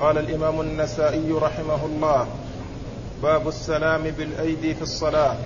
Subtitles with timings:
[0.00, 2.26] قال الإمام النسائي رحمه الله
[3.22, 5.36] باب السلام بالأيدي في الصلاة.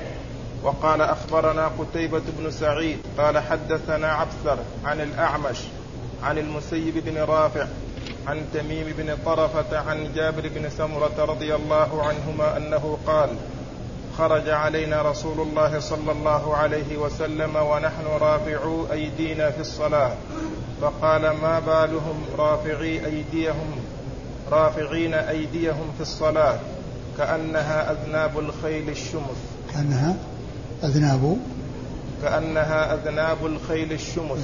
[0.62, 5.58] وقال أخبرنا قتيبة بن سعيد قال حدثنا عبثر عن الأعمش
[6.22, 7.66] عن المسيب بن رافع
[8.26, 13.28] عن تميم بن طرفة عن جابر بن سمرة رضي الله عنهما أنه قال
[14.18, 20.12] خرج علينا رسول الله صلى الله عليه وسلم ونحن رافعو أيدينا في الصلاة.
[20.80, 23.84] فقال ما بالهم رافعي أيديهم؟
[24.52, 26.58] رافعين أيديهم في الصلاة
[27.18, 29.38] كأنها أذناب الخيل الشمس.
[29.74, 30.16] كأنها
[30.84, 31.36] أذناب؟
[32.22, 34.40] كأنها أذناب الخيل الشمس.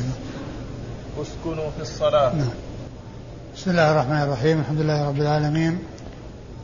[1.23, 2.35] اسكنوا في الصلاة.
[2.35, 2.49] نعم.
[3.57, 5.79] بسم الله الرحمن الرحيم الحمد لله رب العالمين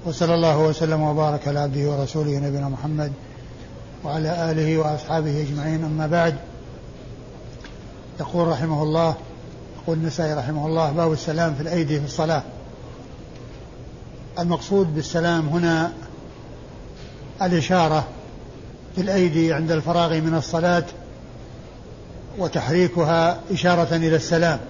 [0.06, 3.12] وصلى الله وسلم وبارك على عبده ورسوله نبينا محمد
[4.04, 5.84] وعلى آله وأصحابه أجمعين.
[5.84, 6.34] أما بعد
[8.20, 9.14] يقول رحمه الله
[9.82, 12.42] يقول النسائي رحمه الله باب السلام في الأيدي في الصلاة.
[14.38, 15.92] المقصود بالسلام هنا
[17.42, 18.08] الإشارة
[18.94, 20.84] في الأيدي عند الفراغ من الصلاة
[22.38, 24.60] وتحريكها إشارة إلى السلام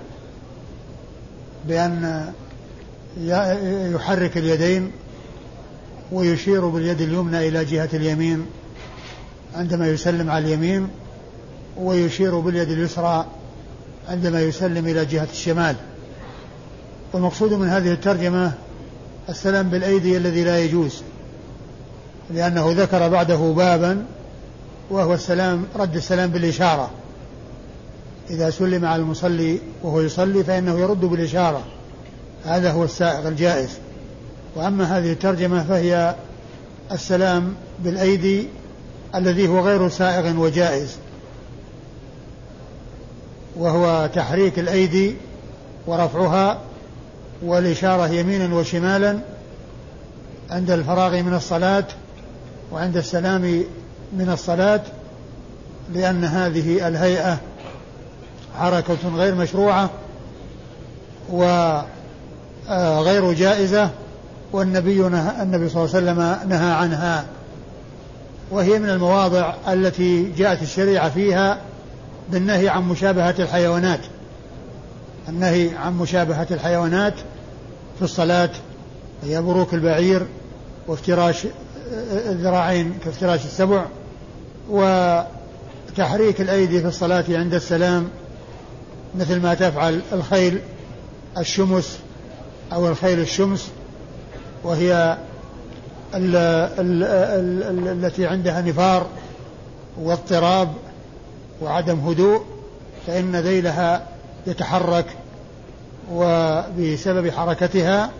[1.68, 2.32] بأن
[3.94, 4.90] يحرك اليدين
[6.12, 8.46] ويشير باليد اليمنى إلى جهة اليمين
[9.54, 10.88] عندما يسلم على اليمين
[11.76, 13.26] ويشير باليد اليسرى
[14.08, 15.76] عندما يسلم إلى جهة الشمال.
[17.12, 18.52] والمقصود من هذه الترجمة
[19.28, 21.02] السلام بالأيدي الذي لا يجوز
[22.30, 24.04] لأنه ذكر بعده بابا
[24.90, 26.90] وهو السلام رد السلام بالإشارة.
[28.30, 31.64] إذا سلم على المصلي وهو يصلي فإنه يرد بالإشارة.
[32.44, 33.70] هذا هو السائغ الجائز.
[34.56, 36.14] وأما هذه الترجمة فهي
[36.92, 38.48] السلام بالأيدي
[39.14, 40.96] الذي هو غير سائغ وجائز
[43.56, 45.14] وهو تحريك الأيدي
[45.86, 46.58] ورفعها
[47.44, 49.18] والإشارة يمينا وشمالا
[50.50, 51.84] عند الفراغ من الصلاة
[52.72, 53.42] وعند السلام
[54.12, 54.80] من الصلاة
[55.92, 57.38] لأن هذه الهيئة
[58.58, 59.90] حركة غير مشروعة
[61.30, 63.90] وغير جائزة
[64.52, 67.24] والنبي نهى النبي صلى الله عليه وسلم نهى عنها.
[68.50, 71.58] وهي من المواضع التي جاءت الشريعة فيها
[72.30, 74.00] بالنهي عن مشابهة الحيوانات.
[75.28, 77.14] النهي عن مشابهة الحيوانات
[77.98, 78.50] في الصلاة
[79.22, 80.26] هي بروك البعير
[80.86, 81.46] وافتراش
[82.12, 83.84] الذراعين كافتراش السبع
[84.70, 88.08] وتحريك الأيدي في الصلاة عند السلام
[89.14, 90.60] مثل ما تفعل الخيل
[91.38, 91.98] الشمس
[92.72, 93.70] أو الخيل الشمس
[94.64, 95.18] وهي
[96.14, 99.06] ال ال ال التي عندها نفار
[100.00, 100.72] واضطراب
[101.62, 102.42] وعدم هدوء
[103.06, 104.13] فإن ذيلها
[104.46, 105.06] يتحرك
[106.12, 108.10] وبسبب حركتها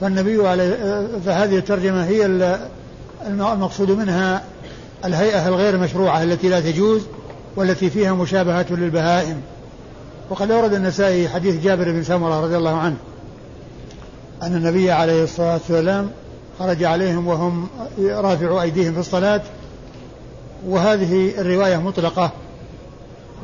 [0.00, 2.26] فالنبي عليه فهذه الترجمة هي
[3.26, 4.42] المقصود منها
[5.04, 7.02] الهيئة الغير مشروعة التي لا تجوز
[7.56, 9.40] والتي فيها مشابهة للبهائم.
[10.30, 12.96] وقد أورد النسائي حديث جابر بن سمرة رضي الله عنه
[14.42, 16.10] أن النبي عليه الصلاة والسلام
[16.58, 17.68] خرج عليهم وهم
[18.00, 19.40] رافعوا أيديهم في الصلاة
[20.66, 22.30] وهذه الرواية مطلقة.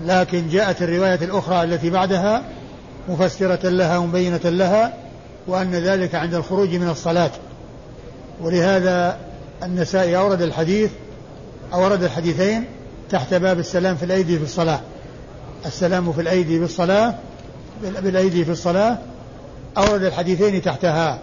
[0.03, 2.43] لكن جاءت الرواية الأخرى التي بعدها
[3.09, 4.93] مفسرة لها ومبينة لها
[5.47, 7.31] وأن ذلك عند الخروج من الصلاة.
[8.41, 9.19] ولهذا
[9.63, 10.91] النسائي أورد الحديث
[11.75, 12.65] أورد الحديثين
[13.11, 14.81] تحت باب السلام في الأيدي في الصلاة.
[15.67, 17.15] السلام في الأيدي بالصلاة
[17.83, 18.99] بالأيدي في الصلاة
[19.79, 21.19] أورد الحديثين تحتها.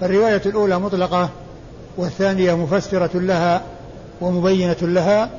[0.00, 1.28] فالرواية الأولى مطلقة
[1.96, 3.62] والثانية مفسرة لها
[4.20, 5.30] ومبينة لها.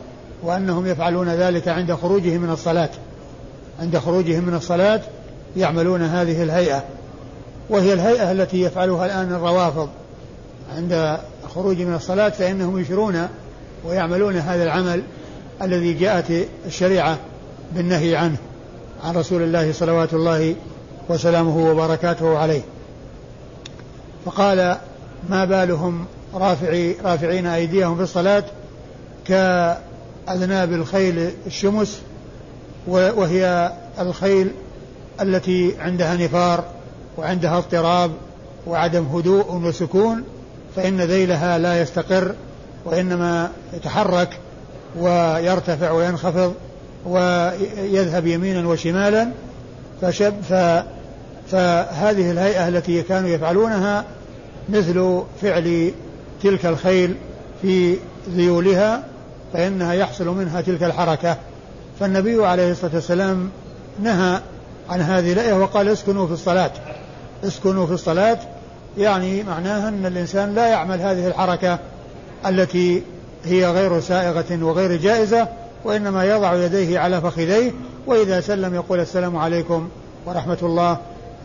[0.43, 2.89] وأنهم يفعلون ذلك عند خروجهم من الصلاة.
[3.79, 5.01] عند خروجهم من الصلاة
[5.57, 6.83] يعملون هذه الهيئة.
[7.69, 9.89] وهي الهيئة التي يفعلها الآن الروافض.
[10.75, 11.19] عند
[11.55, 13.27] خروج من الصلاة فإنهم يشرون
[13.85, 15.03] ويعملون هذا العمل
[15.61, 17.17] الذي جاءت الشريعة
[17.75, 18.37] بالنهي عنه
[19.03, 20.55] عن رسول الله صلوات الله
[21.09, 22.61] وسلامه وبركاته عليه.
[24.25, 24.77] فقال
[25.29, 28.43] ما بالهم رافعي رافعين أيديهم في الصلاة
[30.25, 32.01] كأذناب الخيل الشمس
[32.87, 34.51] وهي الخيل
[35.21, 36.63] التي عندها نفار
[37.17, 38.11] وعندها اضطراب
[38.67, 40.23] وعدم هدوء وسكون
[40.75, 42.35] فإن ذيلها لا يستقر
[42.85, 44.39] وإنما يتحرك
[44.99, 46.53] ويرتفع وينخفض
[47.05, 49.29] ويذهب يمينا وشمالا
[50.01, 50.53] فشب ف
[51.51, 54.05] فهذه الهيئة التي كانوا يفعلونها
[54.69, 55.91] مثل فعل
[56.43, 57.15] تلك الخيل
[57.61, 57.97] في
[58.29, 59.03] ذيولها
[59.55, 61.37] فإنها يحصل منها تلك الحركة.
[61.99, 63.49] فالنبي عليه الصلاة والسلام
[63.99, 64.39] نهى
[64.89, 66.71] عن هذه الآية وقال اسكنوا في الصلاة.
[67.43, 68.37] اسكنوا في الصلاة
[68.97, 71.79] يعني معناها أن الإنسان لا يعمل هذه الحركة
[72.45, 73.03] التي
[73.45, 75.47] هي غير سائغة وغير جائزة
[75.83, 77.71] وإنما يضع يديه على فخذيه
[78.07, 79.89] وإذا سلم يقول السلام عليكم
[80.25, 80.97] ورحمة الله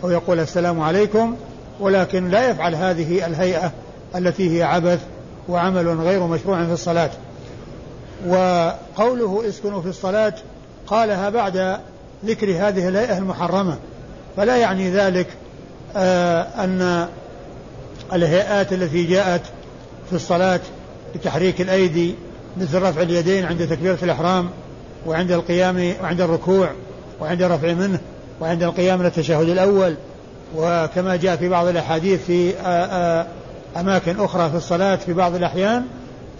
[0.04, 1.36] أو يقول السلام عليكم
[1.80, 3.72] ولكن لا يفعل هذه الهيئة
[4.16, 5.00] التي هي عبث
[5.48, 7.10] وعمل غير مشروع في الصلاة.
[8.26, 10.34] وقوله اسكنوا في الصلاة
[10.86, 11.78] قالها بعد
[12.24, 13.78] ذكر هذه الهيئة المحرمة.
[14.36, 15.26] فلا يعني ذلك
[15.96, 17.08] آه أن
[18.12, 19.42] الهيئات التي جاءت
[20.10, 20.60] في الصلاة
[21.14, 22.14] بتحريك الأيدي
[22.60, 24.50] مثل رفع اليدين عند تكبيرة الإحرام
[25.06, 26.70] وعند القيام وعند الركوع
[27.20, 28.00] وعند رفع منه
[28.40, 29.94] وعند القيام للتشهد الأول.
[30.56, 32.54] وكما جاء في بعض الأحاديث في
[33.76, 35.84] أماكن أخرى في الصلاة في بعض الأحيان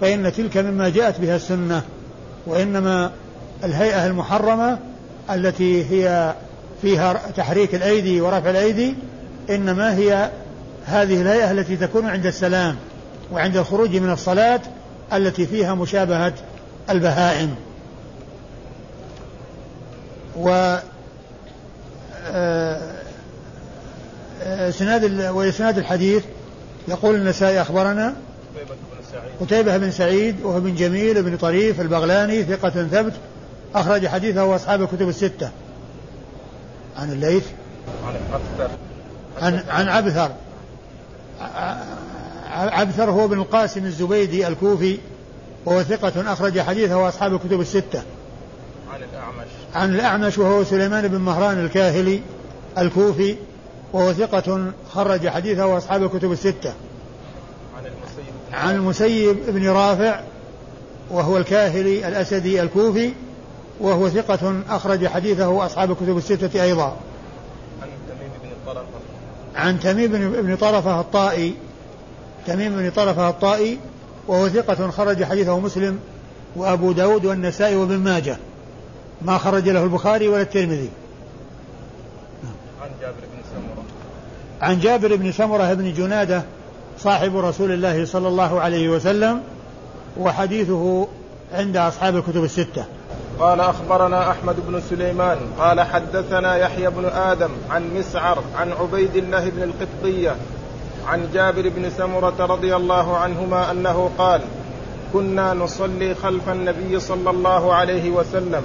[0.00, 1.82] فإن تلك مما جاءت بها السنة
[2.46, 3.10] وإنما
[3.64, 4.78] الهيئة المحرمة
[5.30, 6.34] التي هي
[6.82, 8.94] فيها تحريك الأيدي ورفع الأيدي
[9.50, 10.30] إنما هي
[10.86, 12.76] هذه الهيئة التي تكون عند السلام
[13.32, 14.60] وعند الخروج من الصلاة
[15.12, 16.32] التي فيها مشابهة
[16.90, 17.54] البهائم.
[20.36, 20.76] و
[24.42, 26.24] إسناد آه، وإسناد الحديث
[26.88, 28.14] يقول النسائي أخبرنا
[29.40, 33.12] قتيبة بن سعيد وهو بن جميل بن طريف البغلاني ثقة ثبت
[33.74, 35.50] أخرج حديثه وأصحاب الكتب الستة.
[36.96, 37.46] عن الليث.
[38.06, 38.70] عن عبثر
[39.40, 40.30] عن عن عبثر.
[42.50, 44.98] عبثر هو بن القاسم الزبيدي الكوفي
[45.64, 48.02] وهو ثقة أخرج حديثه وأصحاب الكتب الستة.
[48.92, 52.20] عن الأعمش عن الأعمش وهو سليمان بن مهران الكاهلي
[52.78, 53.36] الكوفي
[53.92, 56.72] وهو ثقة خرج حديثه وأصحاب الكتب الستة.
[58.52, 60.20] عن المسيب بن رافع
[61.10, 63.12] وهو الكاهلي الأسدي الكوفي
[63.80, 66.96] وهو ثقة أخرج حديثه وأصحاب الكتب الستة أيضا.
[67.82, 68.86] عن تميم بن طرفة.
[69.56, 71.54] عن تميم بن طرفة الطائي
[72.46, 73.78] تميم بن طرفة الطائي
[74.28, 75.98] وهو ثقة خرج حديثه مسلم
[76.56, 78.36] وأبو داود والنسائي وابن ماجه.
[79.22, 80.90] ما خرج له البخاري ولا الترمذي.
[82.82, 83.84] عن جابر بن سمرة.
[84.60, 86.42] عن جابر بن سمرة بن جنادة
[87.02, 89.40] صاحب رسول الله صلى الله عليه وسلم
[90.18, 91.06] وحديثه
[91.52, 92.84] عند أصحاب الكتب الستة.
[93.40, 99.48] قال أخبرنا أحمد بن سليمان قال حدثنا يحيى بن آدم عن مسعر عن عبيد الله
[99.48, 100.36] بن القبطية
[101.06, 104.40] عن جابر بن سمرة رضي الله عنهما أنه قال
[105.12, 108.62] كنا نصلي خلف النبي صلى الله عليه وسلم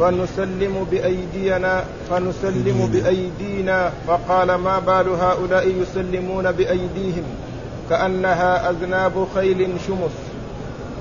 [0.00, 7.24] فنسلم بأيدينا فنسلم بأيدينا فقال ما بال هؤلاء يسلمون بأيديهم؟
[7.90, 10.10] كأنها أذناب خيل شمس.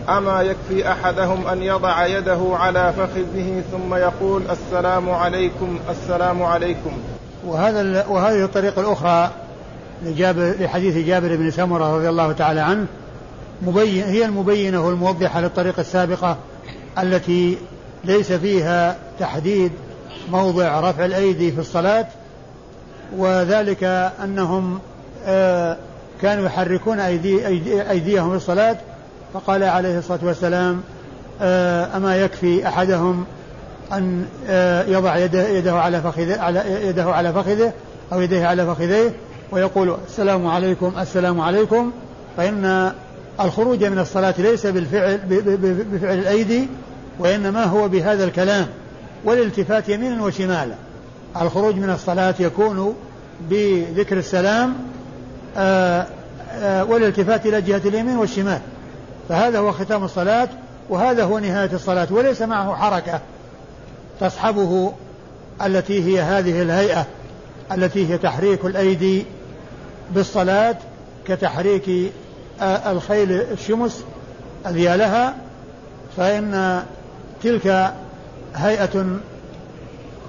[0.09, 6.91] أما يكفي أحدهم أن يضع يده على فخذه ثم يقول السلام عليكم السلام عليكم.
[7.45, 9.31] وهذا وهذه الطريقة الأخرى
[10.03, 12.85] لجابر لحديث جابر بن سمرة رضي الله تعالى عنه
[13.61, 16.37] مبين هي المبينة والموضحة للطريقة السابقة
[16.99, 17.57] التي
[18.03, 19.71] ليس فيها تحديد
[20.31, 22.07] موضع رفع الأيدي في الصلاة
[23.17, 23.83] وذلك
[24.23, 24.79] أنهم
[25.25, 25.77] آه،
[26.21, 27.47] كانوا يحركون أيدي
[27.91, 28.77] أيديهم في الصلاة
[29.33, 30.81] فقال عليه الصلاة والسلام
[31.41, 33.25] آه، أما يكفي أحدهم
[33.93, 37.73] أن آه، يضع يده, يده على فخذه على يده على فخذه
[38.13, 39.13] أو يديه على فخذيه
[39.51, 41.91] ويقول السلام عليكم السلام عليكم.
[42.37, 42.91] فإن
[43.39, 45.19] الخروج من الصلاة ليس بالفعل
[45.91, 46.67] بفعل الأيدي
[47.19, 48.67] وإنما هو بهذا الكلام
[49.25, 50.75] والالتفات يمينا وشمالا.
[51.41, 52.95] الخروج من الصلاة يكون
[53.49, 54.73] بذكر السلام
[56.89, 58.59] والالتفات إلى جهة اليمين والشمال.
[59.29, 60.49] فهذا هو ختام الصلاة
[60.89, 63.21] وهذا هو نهاية الصلاة وليس معه حركة
[64.19, 64.93] تصحبه
[65.65, 67.05] التي هي هذه الهيئة
[67.71, 69.25] التي هي تحريك الأيدي
[70.11, 70.75] بالصلاة
[71.27, 72.11] كتحريك
[72.61, 74.03] آه، الخيل الشمس
[74.67, 75.35] أذيالها
[76.17, 76.83] فإن
[77.43, 77.93] تلك
[78.55, 79.05] هيئة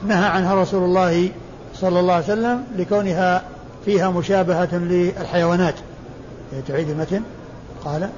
[0.07, 1.31] نهى عنها رسول الله
[1.75, 3.43] صلى الله عليه وسلم لكونها
[3.89, 5.75] فيها مشابهة للحيوانات.
[6.69, 7.23] تعيد المتن.
[7.85, 8.09] قال.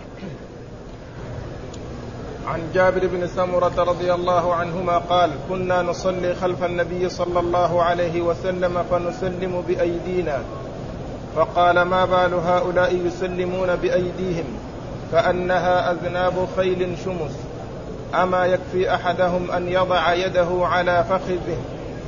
[2.47, 8.23] عن جابر بن سمرة رضي الله عنهما قال كنا نصلي خلف النبي صلى الله عليه
[8.23, 10.39] وسلم فنسلم بأيدينا.
[11.37, 14.45] فقال ما بال هؤلاء يسلمون بأيديهم؟
[15.13, 17.37] كأنها أذناب خيل شمس.
[18.15, 21.59] أما يكفي أحدهم أن يضع يده على فخذه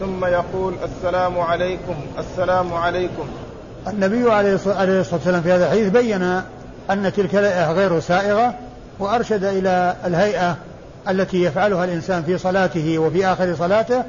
[0.00, 3.26] ثم يقول السلام عليكم السلام عليكم.
[3.88, 6.22] النبي عليه الصلاة والسلام في هذا الحديث بين
[6.90, 8.54] أن تلك الهيئة غير سائغة
[8.98, 10.56] وأرشد إلى الهيئة
[11.08, 14.02] التي يفعلها الإنسان في صلاته وفي آخر صلاته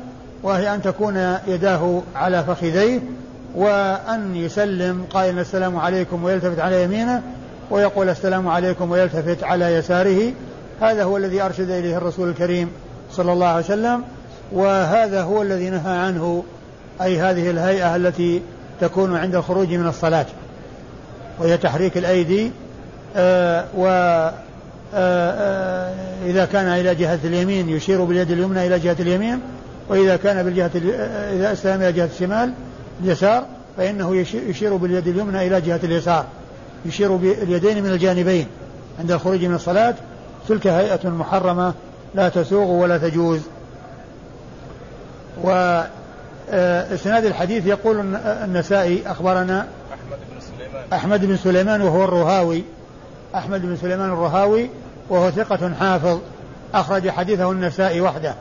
[0.43, 2.99] وهي أن تكون يداه على فخذيه
[3.55, 7.21] وأن يسلم قائلا السلام عليكم ويلتفت على يمينه
[7.71, 10.33] ويقول السلام عليكم ويلتفت على يساره.
[10.81, 12.69] هذا هو الذي أرشد إليه الرسول الكريم
[13.11, 14.03] صلى الله عليه وسلم
[14.51, 16.43] وهذا هو الذي نهى عنه
[17.01, 18.41] أي هذه الهيئة التي
[18.87, 20.25] تكون عند الخروج من الصلاة.
[21.39, 22.51] وهي تحريك الأيدي
[23.15, 24.33] آه و آه
[24.95, 25.93] آه
[26.25, 29.39] إذا كان إلى جهة اليمين يشير باليد اليمنى إلى جهة اليمين
[29.89, 30.71] وإذا كان بالجهة
[31.33, 32.53] إذا استلم إلى جهة الشمال
[33.03, 33.45] اليسار
[33.77, 34.15] فإنه
[34.49, 36.25] يشير باليد اليمنى إلى جهة اليسار.
[36.85, 38.47] يشير باليدين من الجانبين
[38.99, 39.95] عند الخروج من الصلاة.
[40.49, 41.73] تلك هيئة محرمة
[42.15, 43.39] لا تسوغ ولا تجوز.
[46.49, 52.63] وإسناد الحديث يقول النسائي أخبرنا أحمد بن سليمان أحمد بن سليمان وهو الرهاوي.
[53.35, 54.69] أحمد بن سليمان الرهاوي
[55.09, 56.19] وهو ثقة حافظ.
[56.73, 58.35] أخرج حديثه النسائي وحده.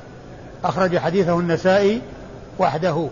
[0.64, 2.00] أخرج حديثه النسائي
[2.58, 3.08] وحده.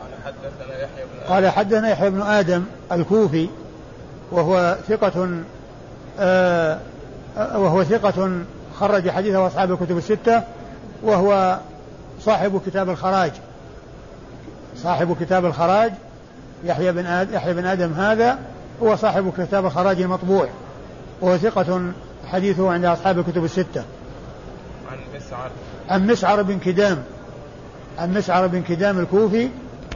[0.00, 3.48] قال حدثنا يحيى بن قال حدثنا يحيى بن آدم الكوفي
[4.30, 5.42] وهو ثقة
[6.20, 6.78] آه
[7.36, 8.30] وهو ثقة
[8.80, 10.42] خرج حديثه أصحاب الكتب الستة
[11.02, 11.58] وهو
[12.20, 13.32] صاحب كتاب الخراج.
[14.82, 15.92] صاحب كتاب الخراج
[16.64, 18.38] يحيى بن آدم يحيى بن آدم هذا
[18.82, 20.48] هو صاحب كتاب الخراج المطبوع
[21.20, 21.92] وهو ثقة
[22.26, 23.84] حديثه عند أصحاب الكتب الستة.
[24.90, 25.50] عن مسعر.
[25.88, 27.02] عن مسعر بن كدام
[27.98, 29.48] عن مسعر بن كدام الكوفي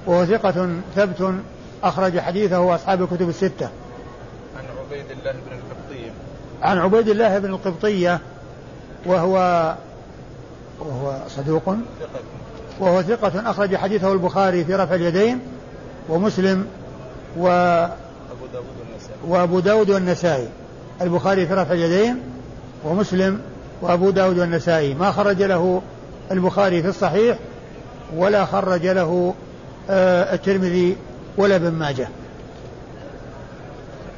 [0.06, 1.34] وهو ثقة ثبت
[1.82, 3.68] أخرج حديثه أصحاب الكتب الستة.
[4.56, 6.10] عن عبيد الله بن القبطية
[6.62, 8.20] عن عبيد الله بن القبطية
[9.06, 9.36] وهو
[10.80, 11.64] وهو صدوق.
[11.64, 12.41] ثقة.
[12.80, 15.40] وهو ثقة أخرج حديثه البخاري في رفع اليدين
[16.08, 16.66] ومسلم
[17.38, 19.18] و أبو داود والنسائي.
[19.28, 20.48] وأبو داود والنسائي.
[21.02, 22.20] البخاري في رفع اليدين
[22.84, 23.40] ومسلم
[23.82, 24.94] وأبو داود والنسائي.
[24.94, 25.82] ما خرج له
[26.30, 27.38] البخاري في الصحيح
[28.16, 29.34] ولا خرج له
[29.90, 30.96] آه، الترمذي
[31.36, 32.08] ولا ابن ماجه.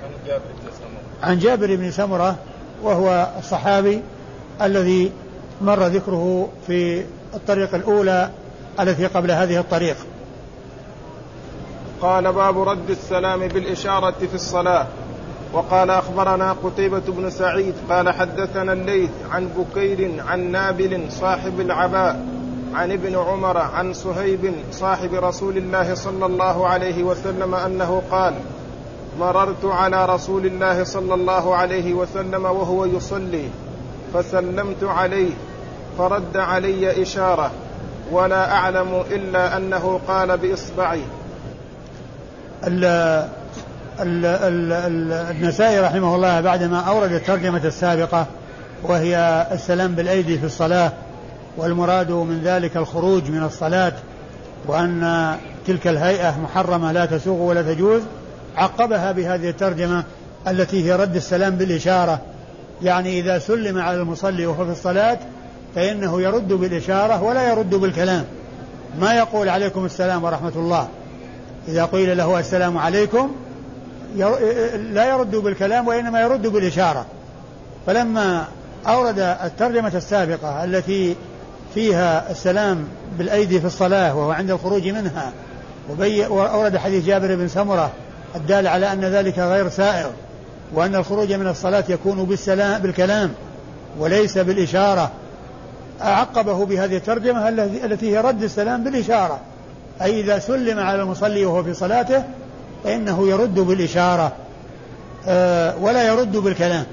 [0.03, 1.29] عن جابر بن سمرة.
[1.31, 2.37] عن جابر بن سمرة
[2.83, 4.03] وهو الصحابي
[4.63, 5.13] الذي
[5.63, 8.31] مر ذكره في الطريق الأولى
[8.81, 9.97] التي قبل هذه الطريق.
[12.01, 14.87] قال باب رد السلام بالإشارة في الصلاة.
[15.55, 22.27] وقال أخبرنا قتيبة بن سعيد قال حدثنا الليث عن بكير عن نابل صاحب العباء
[22.75, 28.35] عن ابن عمر عن صهيب صاحب رسول الله صلى الله عليه وسلم أنه قال
[29.21, 33.49] مررت على رسول الله صلى الله عليه وسلم وهو يصلي
[34.15, 35.31] فسلمت عليه
[35.99, 37.51] فرد علي إشارة
[38.11, 41.03] ولا أعلم إلا أنه قال بإصبعي
[42.67, 42.85] ال
[44.01, 48.27] ال ال ال النسائي رحمه الله بعدما أورد الترجمة السابقة
[48.83, 50.93] وهي السلام بالأيدي في الصلاة
[51.57, 53.93] والمراد من ذلك الخروج من الصلاة
[54.67, 58.03] وأن تلك الهيئة محرمة لا تسوغ ولا تجوز
[58.57, 60.05] عقبها بهذه الترجمة
[60.49, 62.21] التي هي رد السلام بالإشارة.
[62.83, 65.19] يعني إذا سلم على المصلي وهو في الصلاة
[65.75, 68.25] فإنه يرد بالإشارة ولا يرد بالكلام.
[69.01, 70.89] ما يقول عليكم السلام ورحمة الله.
[71.69, 73.31] إذا قيل له السلام عليكم
[74.93, 77.07] لا يرد بالكلام وإنما يرد بالإشارة.
[77.87, 78.45] فلما
[78.87, 81.17] أورد الترجمة السابقة التي
[81.75, 82.85] فيها السلام
[83.19, 85.33] بالأيدي في الصلاة وهو عند الخروج منها
[86.29, 87.91] وأورد حديث جابر بن سمرة
[88.35, 90.11] الدال على أن ذلك غير سائر
[90.75, 93.33] وأن الخروج من الصلاة يكون بالسلام بالكلام
[93.99, 95.11] وليس بالإشارة.
[96.01, 99.41] عقبه بهذه الترجمة التي هي رد السلام بالإشارة.
[100.03, 102.25] أي إذا سلم على المصلي وهو في صلاته
[102.85, 104.33] فإنه يرد بالإشارة.
[105.29, 106.85] آه، ولا يرد بالكلام.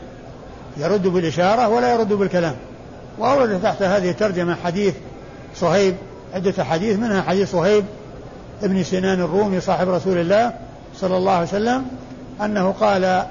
[0.77, 2.55] يرد بالإشارة ولا يرد بالكلام.
[3.19, 4.93] وأورد تحت هذه الترجمة حديث
[5.55, 5.95] صهيب
[6.33, 7.85] عدة حديث منها حديث صهيب
[8.63, 10.53] ابن سنان الرومي صاحب رسول الله
[10.95, 11.85] صلى الله عليه وسلم
[12.41, 13.25] أنه قال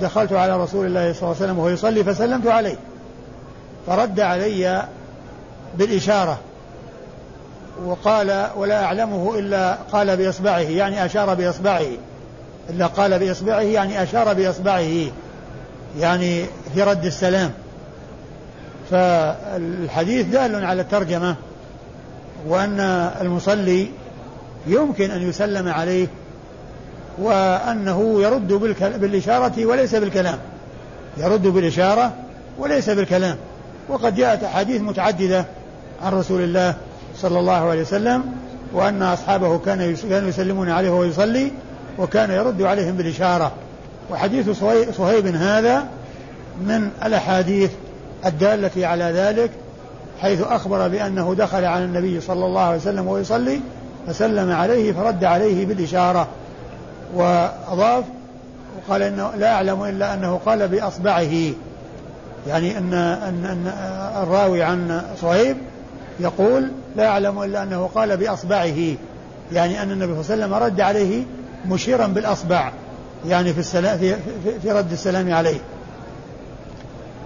[0.00, 2.76] دخلت على رسول الله صلى الله عليه وسلم وهو يصلي فسلمت عليه.
[3.86, 4.88] فرد علي
[5.78, 6.38] بالإشارة
[7.84, 11.86] وقال ولا أعلمه إلا قال بإصبعه يعني أشار بإصبعه.
[12.70, 15.06] إلا قال بإصبعه يعني أشار بإصبعه
[15.98, 17.52] يعني في رد السلام.
[18.90, 21.36] فالحديث دال على الترجمة
[22.46, 22.80] وأن
[23.20, 23.88] المصلي
[24.66, 26.06] يمكن أن يسلم عليه
[27.18, 28.52] وأنه يرد
[29.00, 30.38] بالإشارة وليس بالكلام.
[31.16, 32.12] يرد بالإشارة
[32.58, 33.36] وليس بالكلام.
[33.88, 35.44] وقد جاءت أحاديث متعددة
[36.02, 36.74] عن رسول الله
[37.16, 38.22] صلى الله عليه وسلم
[38.72, 41.52] وأن أصحابه كان كانوا يسلمون عليه وهو يصلي
[41.98, 43.52] وكان يرد عليهم بالإشارة.
[44.10, 44.50] وحديث
[44.96, 45.86] صهيب هذا
[46.60, 47.70] من الأحاديث
[48.26, 49.50] الدالة على ذلك
[50.20, 53.60] حيث أخبر بأنه دخل على النبي صلى الله عليه وسلم وهو يصلي
[54.06, 56.28] فسلم عليه فرد عليه بالإشارة.
[57.14, 58.04] وأضاف
[58.78, 61.52] وقال إنه لا أعلم إلا أنه قال بأصبعه.
[62.46, 63.72] يعني أن, أن, أن
[64.22, 65.56] الراوي عن صهيب
[66.20, 68.94] يقول لا أعلم إلا أنه قال بأصبعه
[69.52, 71.24] يعني أن النبي صلى الله عليه وسلم رد عليه
[71.66, 72.72] مشيرا بالأصبع
[73.26, 75.58] يعني في, السلام في, في, في رد السلام عليه.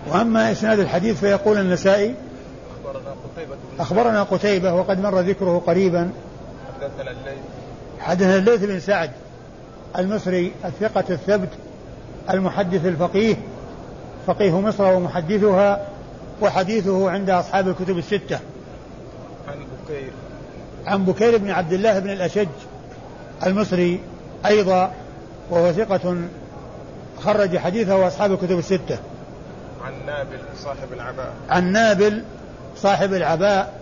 [0.08, 2.14] وأما إسناد الحديث فيقول النسائي
[2.84, 6.10] أخبرنا قتيبة أخبرنا قتيبة وقد مر ذكره قريبا.
[6.80, 7.38] حدثنا الليث.
[8.00, 9.10] حدثنا الليث بن سعد
[9.98, 11.48] المصري الثقة الثبت
[12.30, 13.36] المحدث الفقيه
[14.28, 15.86] فقيه مصر ومحدثها
[16.40, 18.38] وحديثه عند أصحاب الكتب الستة.
[19.48, 20.10] عن بكير.
[20.86, 22.48] عن بكير بن عبد الله بن الأشج
[23.46, 24.00] المصري
[24.46, 24.92] أيضا
[25.50, 26.16] وهو ثقة
[27.20, 28.98] خرج حديثه أصحاب الكتب الستة.
[29.84, 31.32] عن نابل صاحب العباء.
[31.50, 32.22] عن نابل
[32.76, 33.72] صاحب العباء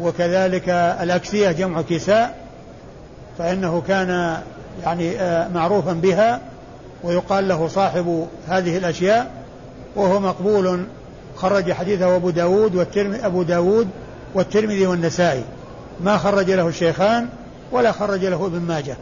[0.00, 0.68] وكذلك
[1.02, 2.34] الأكسية جمع كساء
[3.38, 4.40] فإنه كان
[4.84, 6.40] يعني آه، معروفا بها
[7.02, 9.30] ويقال له صاحب هذه الأشياء
[9.96, 10.84] وهو مقبول.
[11.36, 13.88] خرج حديثه أبو داود والترمذي أبو داود
[14.34, 15.44] والترمذي والنسائي.
[16.00, 17.28] ما خرج له الشيخان
[17.72, 18.96] ولا خرج له ابن ماجه.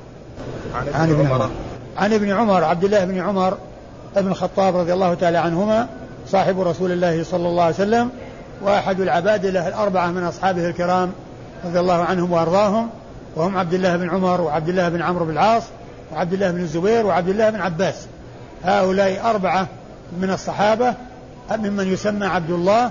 [0.74, 1.50] عن, عن ابن عمر.
[1.96, 3.58] عن ابن عمر عبد الله بن عمر
[4.16, 5.88] بن الخطاب رضي الله تعالى عنهما
[6.28, 8.10] صاحب رسول الله صلى الله عليه وسلم.
[8.62, 11.12] وأحد العبادلة الأربعة من أصحابه الكرام
[11.64, 12.88] رضي الله عنهم وأرضاهم
[13.36, 15.62] وهم عبد الله بن عمر وعبد الله بن عمرو بن العاص
[16.12, 18.06] وعبد الله بن الزبير وعبد الله بن عباس.
[18.64, 19.66] هؤلاء أربعة
[20.20, 20.94] من الصحابة
[21.56, 22.90] ممن يسمى عبد الله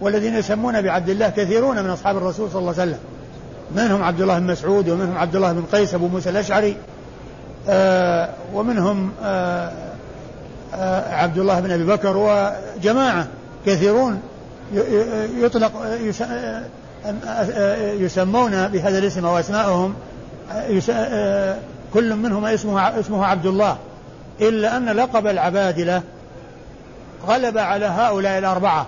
[0.00, 3.00] والذين يسمون بعبد الله كثيرون من أصحاب الرسول صلى الله عليه وسلم.
[3.76, 6.76] منهم عبد الله بن مسعود ومنهم عبد الله بن قيس أبو موسى الأشعري
[7.68, 9.72] آه ومنهم آه
[10.74, 13.26] آه عبد الله بن أبي بكر وجماعة
[13.66, 14.20] كثيرون
[15.36, 15.72] يطلق
[18.00, 19.94] يسمون بهذا الاسم أو أسماءهم
[21.94, 23.76] كل منهم اسمه اسمه عبد الله.
[24.40, 26.02] إلا أن لقب العبادلة
[27.26, 28.86] غلب على هؤلاء الأربعة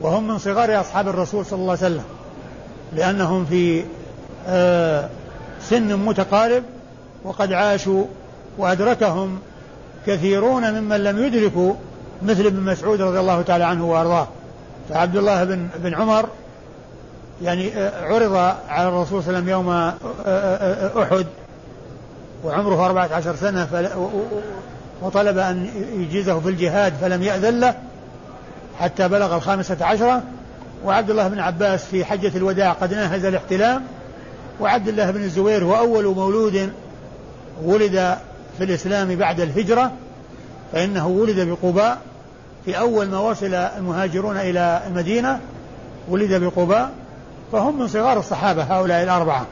[0.00, 2.04] وهم من صغار أصحاب الرسول صلى الله عليه وسلم
[2.92, 3.84] لأنهم في
[5.60, 6.62] سن متقارب
[7.24, 8.04] وقد عاشوا
[8.58, 9.38] وأدركهم
[10.06, 11.74] كثيرون ممن لم يدركوا
[12.22, 14.28] مثل ابن مسعود رضي الله تعالى عنه وأرضاه.
[14.88, 16.28] فعبد الله بن بن عمر
[17.42, 18.34] يعني عرض
[18.68, 19.70] على الرسول صلى الله عليه وسلم يوم
[21.02, 21.26] أحد
[22.44, 23.68] وعمره أربعة عشر سنة
[25.02, 27.74] وطلب أن يجيزه في الجهاد فلم يأذن له
[28.80, 30.22] حتى بلغ الخامسة عشرة.
[30.84, 33.82] وعبد الله بن عباس في حجة الوداع قد ناهز الاحتلام.
[34.60, 36.72] وعبد الله بن الزبير هو أول مولود
[37.64, 38.18] ولد
[38.58, 39.92] في الإسلام بعد الهجرة
[40.72, 41.98] فإنه ولد بقباء.
[42.64, 45.40] في أول ما وصل المهاجرون إلى المدينة
[46.08, 46.90] ولد بقباء
[47.52, 49.46] فهم من صغار الصحابة هؤلاء الأربعة.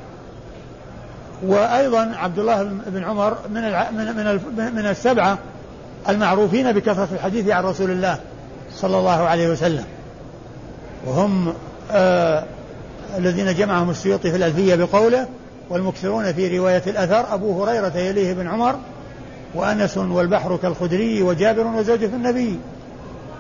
[1.47, 3.63] وأيضا عبد الله بن عمر من
[3.97, 4.15] من
[4.57, 5.39] من, من السبعة
[6.09, 8.19] المعروفين بكثرة الحديث عن رسول الله
[8.75, 9.85] صلى الله عليه وسلم.
[11.07, 11.55] وهم
[11.91, 12.45] آه
[13.19, 15.27] الذين جمعهم السيوطي في الألفية بقوله
[15.71, 18.77] والمكثرون في رواية الأثر أبو هريرة يليه بن عمر
[19.55, 22.59] وأنس والبحر كالخدري وجابر وزوجة النبي.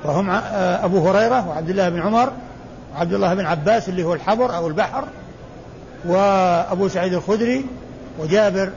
[0.05, 2.33] وهم آه، أبو هريرة وعبد الله بن عمر
[2.95, 5.05] وعبد الله بن عباس اللي هو الحبر أو البحر
[6.05, 7.65] وأبو سعيد الخدري
[8.19, 8.71] وجابر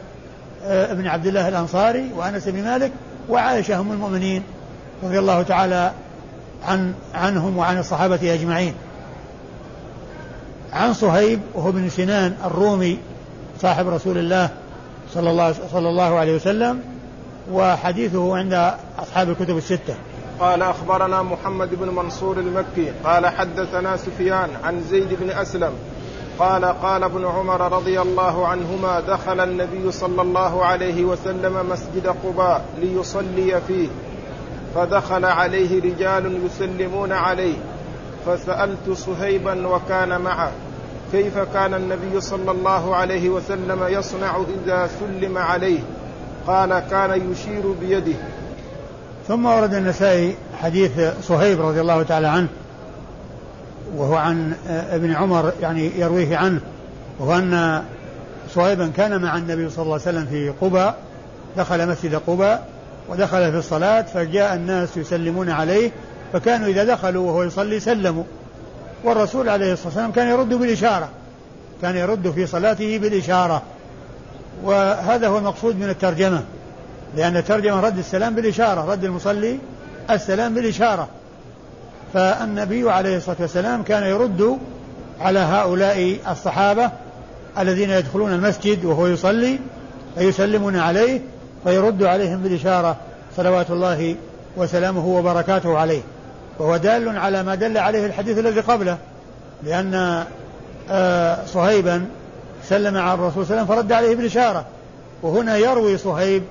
[0.65, 2.91] آه، بن عبد الله الأنصاري وأنس بن مالك
[3.29, 4.43] وعائشة أم المؤمنين
[5.03, 5.91] رضي الله تعالى
[6.67, 8.73] عن عنهم وعن الصحابة أجمعين.
[10.73, 12.97] عن صهيب وهو بن سنان الرومي
[13.61, 14.49] صاحب رسول الله
[15.13, 16.81] صلى الله صلى الله عليه وسلم
[17.51, 19.95] وحديثه عند أصحاب الكتب الستة.
[20.39, 25.73] قال أخبرنا محمد بن منصور المكي قال حدثنا سفيان عن زيد بن أسلم
[26.39, 32.65] قال قال ابن عمر رضي الله عنهما دخل النبي صلى الله عليه وسلم مسجد قباء
[32.77, 33.87] ليصلي فيه
[34.75, 37.55] فدخل عليه رجال يسلمون عليه
[38.25, 40.51] فسألت صهيبا وكان معه
[41.11, 45.79] كيف كان النبي صلى الله عليه وسلم يصنع إذا سلم عليه؟
[46.47, 48.17] قال كان يشير بيده.
[49.27, 52.47] ثم ورد النسائي حديث صهيب رضي الله تعالى عنه
[53.95, 56.61] وهو عن ابن عمر يعني يرويه عنه
[57.19, 57.83] وهو أن
[58.49, 60.95] صهيبا كان مع النبي صلى الله عليه وسلم في قباء
[61.57, 62.67] دخل مسجد قباء
[63.09, 65.91] ودخل في الصلاة فجاء الناس يسلمون عليه
[66.33, 68.23] فكانوا إذا دخلوا وهو يصلي سلموا.
[69.03, 71.09] والرسول عليه الصلاة والسلام كان يرد بالإشارة
[71.81, 73.61] كان يرد في صلاته بالإشارة.
[74.63, 76.43] وهذا هو المقصود من الترجمة.
[77.15, 79.59] لأن الترجمة رد السلام بالإشارة رد المصلي
[80.09, 81.07] السلام بالإشارة.
[82.13, 84.57] فالنبي عليه الصلاة والسلام كان يرد
[85.21, 86.91] على هؤلاء الصحابة
[87.59, 89.59] الذين يدخلون المسجد وهو يصلي
[90.17, 91.21] فيسلمون عليه
[91.63, 92.95] فيرد عليهم بالإشارة
[93.37, 94.15] صلوات الله
[94.57, 96.01] وسلامه وبركاته عليه.
[96.59, 98.97] وهو دال على ما دل عليه الحديث الذي قبله
[99.63, 100.23] لأن
[100.89, 102.05] آه، صهيبا
[102.69, 104.65] سلم على الرسول صلى الله عليه وسلم فرد عليه بالإشارة.
[105.23, 106.43] وهنا يروي صهيب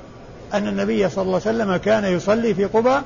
[0.54, 3.02] أن النبي صلى الله عليه وسلم كان يصلي في قباء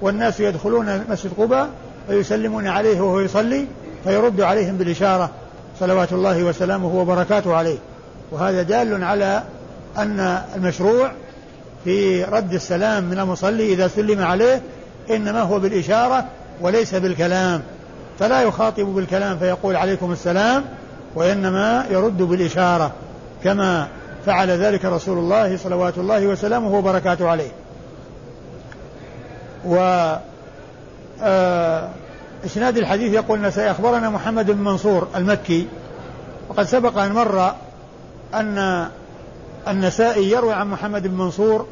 [0.00, 1.68] والناس يدخلون مسجد قباء
[2.08, 3.66] فيسلمون عليه وهو يصلي
[4.04, 5.30] فيرد عليهم بالإشارة
[5.80, 7.78] صلوات الله وسلامه وبركاته عليه.
[8.32, 9.42] وهذا دال على
[9.98, 11.12] أن المشروع
[11.84, 14.62] في رد السلام من المصلي إذا سلم عليه
[15.10, 16.24] إنما هو بالإشارة
[16.60, 17.62] وليس بالكلام.
[18.18, 20.64] فلا يخاطب بالكلام فيقول عليكم السلام
[21.14, 22.92] وإنما يرد بالإشارة
[23.44, 23.88] كما
[24.26, 27.50] فعل ذلك رسول الله صلوات الله وسلامه وبركاته عليه.
[29.64, 29.76] و
[31.22, 31.88] آه
[32.44, 35.68] إسناد الحديث يقول النسائي أخبرنا محمد بن منصور المكي
[36.48, 37.54] وقد سبق أن مر
[38.34, 38.88] أن
[39.68, 41.66] النسائي يروي عن محمد بن منصور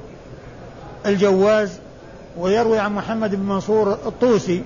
[1.07, 1.79] الجواز
[2.39, 4.63] ويروي عن محمد بن منصور الطوسي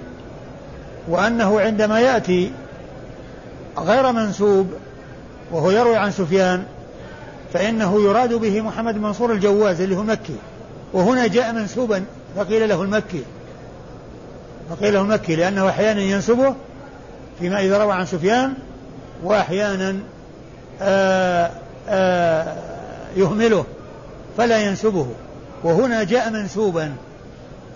[1.08, 2.52] وأنه عندما يأتي
[3.78, 4.72] غير منسوب
[5.52, 6.64] وهو يروي عن سفيان
[7.52, 10.36] فإنه يراد به محمد منصور الجواز اللي هو مكي.
[10.92, 12.04] وهنا جاء منسوبا
[12.36, 13.22] فقيل له المكي.
[14.70, 16.54] فقيل له المكي لأنه أحيانا ينسبه
[17.38, 18.54] فيما إذا روى عن سفيان
[19.22, 19.96] وأحيانا
[20.82, 21.50] آآ
[21.88, 22.56] آآ
[23.16, 23.64] يهمله
[24.38, 25.06] فلا ينسبه.
[25.64, 26.92] وهنا جاء منسوبا.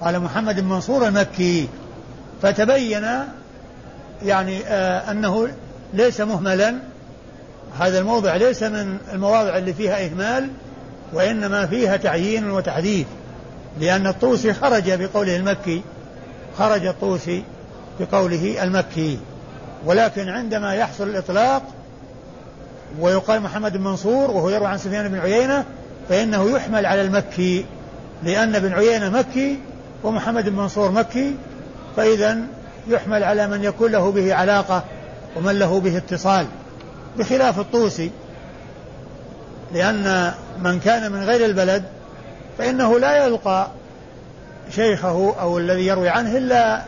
[0.00, 1.68] قال محمد منصور المكي.
[2.42, 3.06] فتبين
[4.22, 5.48] يعني آه أنه
[5.94, 6.74] ليس مهملا.
[7.78, 10.50] هذا الموضع ليس من المواضع اللي فيها إهمال
[11.12, 13.06] وإنما فيها تعيين وتحديث
[13.80, 15.82] لأن الطوسي خرج بقوله المكي
[16.58, 17.44] خرج الطوسي
[18.00, 19.18] بقوله المكي.
[19.84, 21.62] ولكن عندما يحصل الإطلاق
[23.00, 25.64] ويقال محمد بن منصور وهو يروى عن سفيان بن عيينة
[26.08, 27.66] فإنه يحمل على المكي
[28.22, 29.58] لأن بن عيينة مكي
[30.04, 31.34] ومحمد بن منصور مكي
[31.96, 32.38] فإذا
[32.88, 34.84] يحمل على من يكون له به علاقة
[35.36, 36.46] ومن له به اتصال.
[37.18, 38.10] بخلاف الطوسي
[39.72, 41.82] لأن من كان من غير البلد
[42.58, 43.68] فإنه لا يلقى
[44.70, 46.82] شيخه أو الذي يروي عنه إلا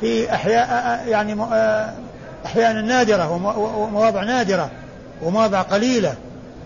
[0.00, 1.36] في أحياء يعني
[2.46, 3.32] أحيانا نادرة
[3.76, 4.70] ومواضع نادرة
[5.22, 6.14] ومواضع قليلة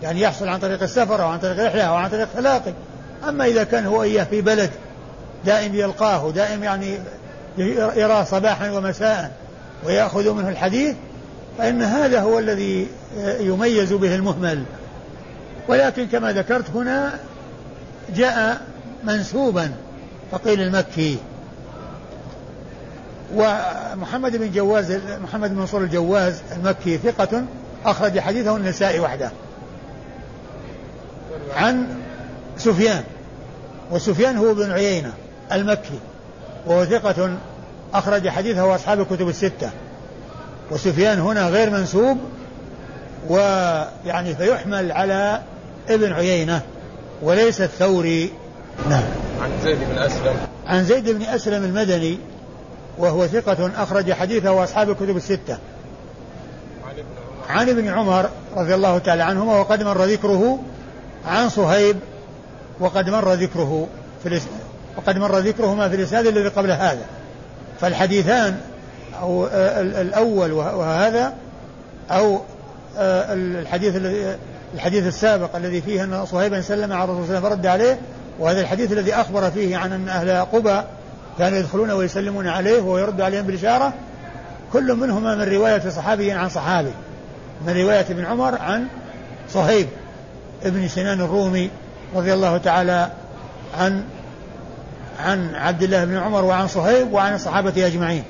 [0.03, 2.73] يعني يحصل عن طريق السفر أو عن طريق الرحلة أو عن طريق تلاقي
[3.29, 4.69] أما إذا كان هو إياه في بلد
[5.45, 6.97] دائم يلقاه دائم يعني
[7.95, 9.31] يراه صباحا ومساء
[9.83, 10.95] ويأخذ منه الحديث
[11.57, 12.87] فإن هذا هو الذي
[13.39, 14.63] يميز به المهمل.
[15.67, 17.19] ولكن كما ذكرت هنا
[18.15, 18.61] جاء
[19.03, 19.71] منسوبا
[20.31, 21.17] فقيل المكي.
[23.35, 24.91] ومحمد بن جواز
[25.23, 27.43] محمد بن منصور الجواز المكي ثقة
[27.85, 29.31] أخرج حديثه النسائي وحده.
[31.55, 31.87] عن
[32.57, 33.03] سفيان.
[33.91, 35.13] وسفيان هو بن عيينة
[35.51, 35.99] المكي.
[36.65, 37.37] وهو ثقة
[37.93, 39.69] أخرج حديثه أصحاب الكتب الستة.
[40.71, 42.17] وسفيان هنا غير منسوب
[43.29, 45.41] ويعني فيحمل على
[45.89, 46.61] ابن عيينة
[47.21, 48.31] وليس الثوري.
[48.89, 49.03] نعم.
[49.41, 50.35] عن زيد بن أسلم.
[50.67, 52.17] عن زيد بن أسلم المدني
[52.97, 55.57] وهو ثقة أخرج حديثه أصحاب الكتب الستة.
[57.49, 58.29] عن ابن عمر.
[58.55, 60.59] رضي الله تعالى عنهما وقد مر ذكره
[61.27, 61.97] عن صهيب
[62.79, 63.87] وقد مر ذكره
[64.23, 64.41] في.
[64.97, 67.05] وقد مر ذكرهما في الإسناد الذي قبل هذا.
[67.81, 68.57] فالحديثان
[69.21, 69.47] أو
[70.01, 71.33] الأول وهذا
[72.11, 72.41] أو
[72.97, 74.37] الحديث الذي
[74.73, 77.99] الحديث السابق الذي فيه أن صهيبا سلم على الرسول صلى الله عليه وسلم فرد عليه
[78.39, 80.81] وهذا الحديث الذي أخبر فيه عن أن أهل قبى
[81.39, 83.93] كانوا يدخلون ويسلمون عليه وهو يرد عليهم بالإشارة.
[84.73, 86.91] كل منهما من رواية صحابي عن صحابي.
[87.67, 88.87] من رواية ابن عمر عن
[89.49, 89.87] صهيب
[90.63, 91.69] ابن سنان الرومي
[92.15, 93.09] رضي الله تعالى
[93.77, 94.03] عن
[95.19, 98.23] عن عبد الله بن عمر وعن صهيب وعن الصحابة أجمعين.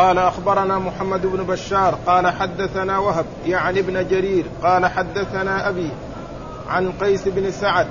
[0.00, 5.90] قال أخبرنا محمد بن بشار قال حدثنا وهب يعني ابن جرير قال حدثنا أبي
[6.68, 7.86] عن قيس بن سعد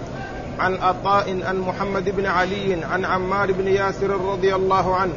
[0.59, 5.13] عن عطاء عن محمد بن علي عن عمار بن ياسر رضي الله عنه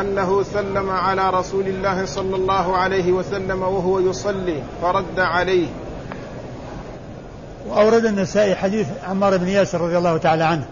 [0.00, 5.68] أنه سلم على رسول الله صلى الله عليه وسلم وهو يصلي فرد عليه.
[7.68, 10.66] وأورد النسائي حديث عمار بن ياسر رضي الله تعالى عنه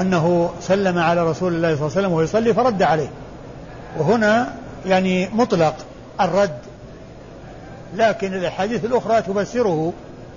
[0.00, 3.08] أنه سلم على رسول الله صلى الله عليه وسلم وهو يصلي فرد عليه.
[3.96, 4.54] وهنا
[4.86, 5.74] يعني مطلق
[6.20, 6.58] الرد
[7.96, 9.92] لكن الأحاديث الأخرى تفسره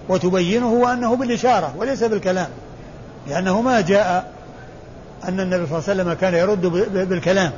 [0.09, 2.47] وتبينه وأنه بالإشارة وليس بالكلام
[3.27, 4.31] لأنه ما جاء
[5.27, 6.61] أن النبي صلى الله عليه وسلم كان يرد
[7.09, 7.51] بالكلام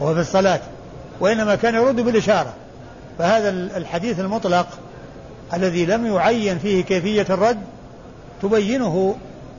[0.00, 0.60] وهو في الصلاة
[1.20, 2.52] وإنما كان يرد بالإشارة
[3.18, 4.66] فهذا الحديث المطلق
[5.54, 7.58] الذي لم يعين فيه كيفية الرد
[8.42, 9.16] تبينه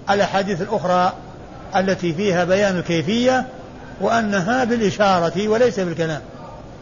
[0.10, 1.13] الأحاديث الأخرى
[1.76, 3.45] التي فيها بيان الكيفية
[4.03, 6.21] وأنها بالإشارة وليس بالكلام.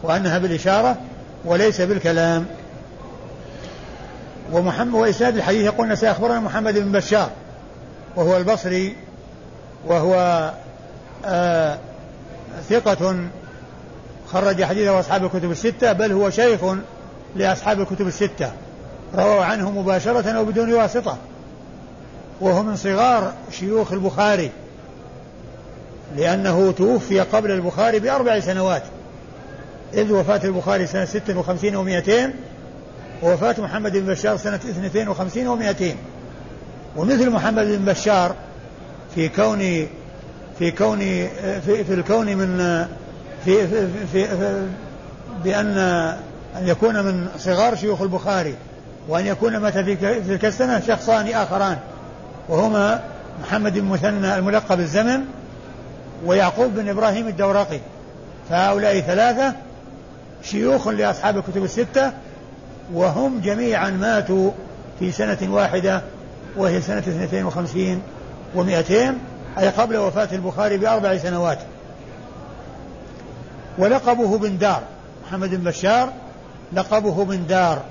[0.02, 0.96] وأنها بالإشارة
[1.44, 2.46] وليس بالكلام.
[4.52, 7.30] ومحمد وإسناد الحديث يقول سيخبرنا محمد بن بشار
[8.16, 8.96] وهو البصري
[9.86, 10.50] وهو
[11.24, 11.78] آه
[12.70, 13.16] ثقة
[14.32, 16.60] خرج حديثه أصحاب الكتب الستة بل هو شيخ
[17.36, 18.52] لأصحاب الكتب الستة.
[19.14, 21.16] رووا عنه مباشرة أو بدون واسطة.
[22.40, 24.50] وهو من صغار شيوخ البخاري.
[26.16, 28.82] لأنه توفي قبل البخاري بأربع سنوات.
[29.94, 32.32] إذ وفاة البخاري سنة ست وخمسين ومائتين
[33.22, 35.96] ووفاة محمد بن بشار سنة اثنتين وخمسين ومائتين
[36.96, 38.34] ومثل محمد بن بشار
[39.14, 39.58] في كون
[40.58, 40.98] في كون
[41.66, 42.86] في, في الكون من
[43.44, 44.66] في, في, في, في
[45.44, 45.78] بأن
[46.58, 48.54] أن يكون من صغار شيوخ البخاري
[49.08, 51.78] وأن يكون مات في تلك السنة شخصان آخران
[52.48, 53.00] وهما
[53.42, 55.24] محمد بن مثنى الملقب الزمن
[56.24, 57.80] ويعقوب بن إبراهيم الدورقي.
[58.48, 59.54] فهؤلاء ثلاثة
[60.42, 62.12] شيوخ لأصحاب الكتب الستة
[62.92, 64.50] وهم جميعا ماتوا
[64.98, 66.02] في سنة واحدة
[66.56, 68.02] وهي سنة 52
[68.56, 68.92] و200
[69.58, 71.58] أي قبل وفاة البخاري بأربع سنوات.
[73.78, 74.82] ولقبه بن دار
[75.26, 76.12] محمد بن بشار
[76.72, 77.82] لقبه بن دار.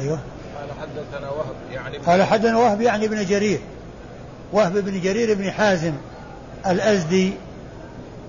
[0.00, 0.18] أيوه.
[0.58, 3.60] قال حدثنا وهب يعني قال حدثنا وهب يعني ابن جرير.
[4.52, 5.92] وهب بن جرير بن حازم.
[6.66, 7.32] الأزدي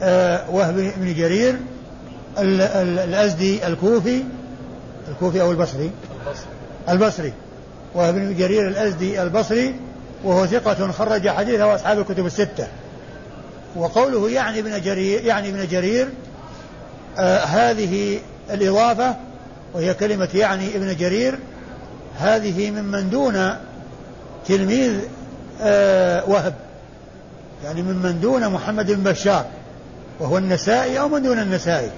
[0.02, 1.56] آه وهب بن جرير
[2.38, 4.24] الأزدي الكوفي
[5.08, 5.91] الكوفي أو البصري؟
[6.89, 7.34] البصري.
[7.96, 9.76] وهو ابن جرير الأزدي البصري
[10.24, 12.67] وهو ثقة خرج حديثه أصحاب الكتب الستة.
[13.76, 16.10] وقوله يعني ابن جرير يعني ابن جرير
[17.17, 18.20] آه هذه
[18.52, 19.15] الإضافة
[19.74, 21.39] وهي كلمة يعني ابن جرير
[22.20, 23.56] هذه ممن دون
[24.48, 25.00] تلميذ
[25.62, 26.54] آه وهب.
[27.63, 29.45] يعني ممن دون محمد بن بشار
[30.19, 31.91] وهو النسائي أو من دون النسائي؟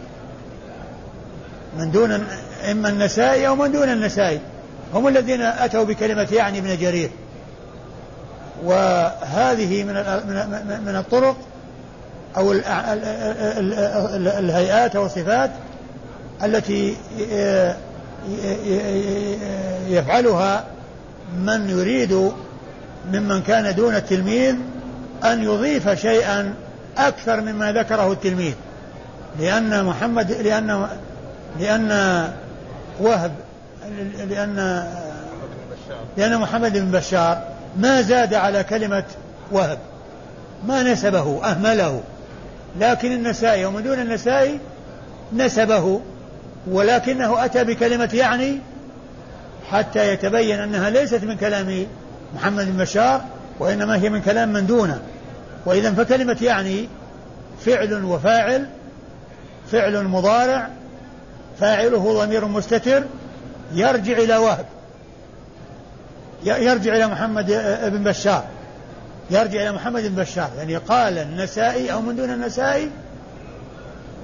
[1.78, 2.12] من دون
[2.71, 4.39] إما النسائي أو من دون النسائي.
[4.93, 7.10] هم الذين أتوا بكلمة يعني ابن جرير.
[8.63, 9.93] وهذه من
[10.86, 11.38] من الطرق
[12.38, 12.52] أو
[14.39, 15.52] الهيئات أو الصفات
[16.43, 16.95] التي
[19.88, 20.63] يفعلها
[21.38, 22.32] من يريد
[23.12, 24.56] ممن كان دون التلميذ
[25.24, 26.54] أن يضيف شيئا
[26.98, 28.54] أكثر مما ذكره التلميذ.
[29.40, 30.88] لأن محمد لأن
[31.60, 32.28] لأن
[33.00, 33.32] وهب
[34.30, 34.88] لأن
[36.18, 37.44] لأن محمد بن بشار
[37.78, 39.04] ما زاد على كلمة
[39.52, 39.78] وهب.
[40.68, 42.02] ما نسبه أهمله.
[42.80, 44.60] لكن النسائي ومن دون النسائي
[45.34, 46.02] نسبه
[46.68, 48.60] ولكنه أتى بكلمة يعني
[49.72, 51.88] حتى يتبين أنها ليست من كلام
[52.36, 53.22] محمد بن بشار
[53.60, 55.00] وإنما هي من كلام من دونه.
[55.65, 56.88] وإذا فكلمة يعني
[57.65, 58.67] فعل وفاعل
[59.71, 60.69] فعل مضارع
[61.60, 63.04] فاعله ضمير مستتر
[63.73, 64.65] يرجع إلى وهب.
[66.43, 67.45] يرجع إلى محمد
[67.84, 68.45] بن بشار.
[69.32, 70.49] يرجع إلى محمد بن بشار.
[70.58, 72.89] يعني قال النسائي أو من دون النسائي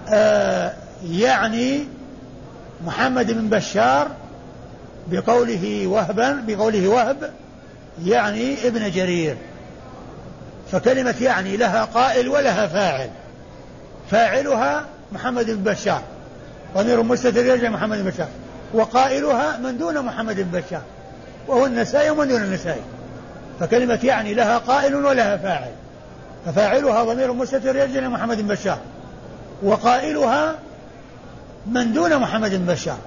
[0.10, 0.74] آه
[1.10, 1.84] يعني
[2.86, 4.08] محمد بن بشار
[5.08, 7.32] بقوله وهبا بقوله وهب
[8.06, 9.38] يعني ابن جرير.
[10.72, 13.10] فكلمة يعني لها قائل ولها فاعل.
[14.12, 16.02] فاعلها محمد بن بشار.
[16.78, 18.28] ضمير مستتر يرجع محمد بن بشار.
[18.74, 20.82] وقائلها من دون محمد بن بشار.
[21.48, 22.82] وهو النسائي ومن دون النسائي.
[23.60, 25.72] فكلمة يعني لها قائل ولها فاعل.
[26.46, 28.78] ففاعلها ضمير مستتر يرجع محمد بن بشار.
[29.64, 30.56] وقائلها
[31.68, 32.98] من دون محمد بن بشار.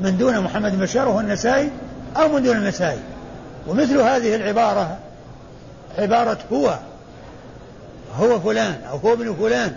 [0.00, 1.70] من دون محمد بن بشار وهو النسائي
[2.16, 3.00] أو من دون النسائي.
[3.66, 4.98] ومثل هذه العبارة
[5.98, 6.78] عبارة هو
[8.16, 9.72] هو فلان أو هو ابن فلان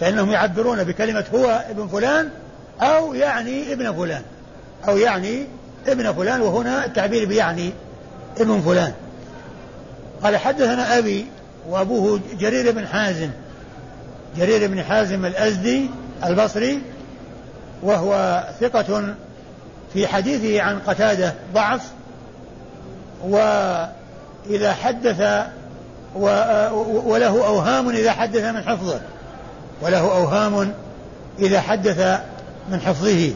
[0.00, 2.28] فإنهم يعبرون بكلمة هو ابن فلان
[2.80, 4.22] أو يعني ابن فلان
[4.88, 5.46] أو يعني
[5.86, 7.72] ابن فلان وهنا التعبير بيعني
[8.40, 8.92] ابن فلان.
[10.22, 11.26] قال حدثنا أبي
[11.68, 13.30] وأبوه جرير بن حازم
[14.36, 15.90] جرير بن حازم الأزدي
[16.24, 16.82] البصري
[17.82, 19.14] وهو ثقة
[19.92, 21.82] في حديثه عن قتادة ضعف
[24.46, 25.46] وإذا حدث
[27.04, 29.00] وله أوهام إذا حدث من حفظه.
[29.82, 30.72] وله أوهام
[31.38, 32.20] إذا حدث
[32.70, 33.30] من حفظه.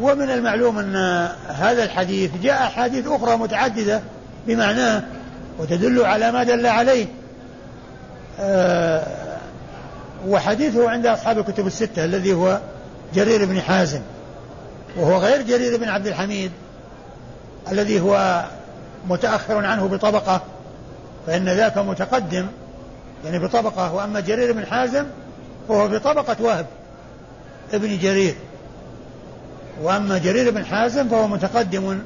[0.00, 0.96] ومن المعلوم أن
[1.48, 4.00] هذا الحديث جاء أحاديث أخرى متعددة
[4.46, 5.02] بمعناه
[5.58, 7.06] وتدل على ما دل عليه.
[8.40, 9.28] أه
[10.26, 12.60] وحديثه عند أصحاب الكتب الستة الذي هو
[13.14, 14.00] جرير بن حازم
[14.96, 16.52] وهو غير جرير بن عبد الحميد
[17.72, 18.44] الذي هو
[19.06, 20.40] متأخر عنه بطبقة
[21.26, 22.46] فإن ذاك متقدم
[23.24, 23.94] يعني بطبقة.
[23.94, 25.06] وأما جرير بن حازم
[25.68, 26.66] فهو بطبقة وهب
[27.72, 28.34] ابن جرير.
[29.82, 31.98] وأما جرير بن حازم فهو متقدم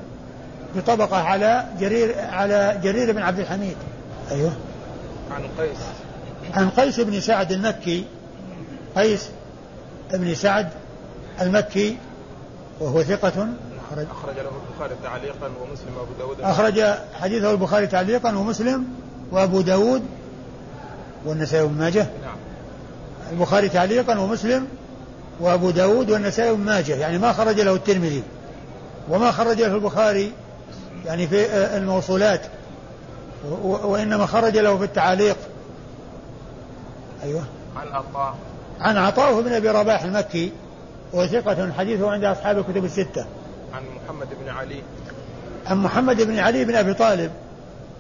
[0.77, 3.77] بطبقة على جرير على جرير بن عبد الحميد.
[4.31, 4.53] أيوه.
[5.31, 5.79] عن قيس.
[6.55, 8.05] عن قيس بن سعد المكي.
[8.97, 9.29] قيس
[10.13, 10.69] بن سعد
[11.41, 11.97] المكي
[12.81, 13.47] وهو ثقة
[13.93, 14.07] أخرج.
[14.11, 16.41] أخرج له البخاري تعليقا ومسلم وأبو داود.
[16.41, 16.83] أخرج
[17.21, 18.85] حديثه البخاري تعليقا ومسلم
[19.31, 20.03] وأبو داود
[21.25, 22.07] والنسائي بن ماجه.
[22.23, 22.37] نعم.
[23.33, 24.67] البخاري تعليقا ومسلم
[25.41, 26.95] وأبو داود والنسائي بن ماجه.
[26.95, 28.23] يعني ما خرج له الترمذي
[29.09, 30.33] وما خرج له البخاري
[31.07, 32.41] يعني في الموصولات.
[33.63, 35.37] وإنما خرج له في التعاليق
[37.23, 37.45] أيوه.
[37.77, 38.35] عن عطاء.
[38.81, 40.53] عن عطاء بن أبي رباح المكي
[41.13, 43.27] وثقة حديثه عند أصحاب الكتب الستة.
[43.75, 44.83] عن محمد بن علي.
[45.67, 47.31] عن محمد بن علي بن أبي طالب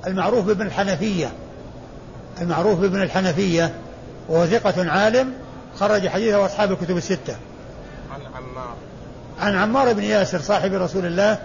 [0.06, 1.32] المعروف بابن الحنفية.
[2.40, 3.74] المعروف بابن الحنفية
[4.28, 5.32] وهو ثقة عالم
[5.80, 7.36] خرج حديثه أصحاب الكتب الستة.
[8.14, 8.74] عن عمار.
[9.40, 11.38] عن عمار بن ياسر صاحب رسول الله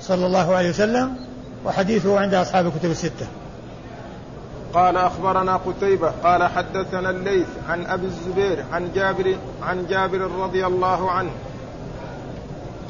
[0.00, 1.16] صلى الله عليه وسلم
[1.64, 3.26] وحديثه عند أصحاب الكتب الستة.
[4.74, 11.10] قال أخبرنا قتيبة قال حدثنا الليث عن أبي الزبير عن جابر عن جابر رضي الله
[11.10, 11.30] عنه